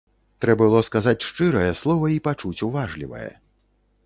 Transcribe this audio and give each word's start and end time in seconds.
Трэ 0.43 0.53
было 0.61 0.79
сказаць 0.87 1.25
шчырае 1.27 1.67
слова 1.83 2.05
й 2.15 2.19
пачуць 2.29 2.63
уважлівае. 2.71 3.31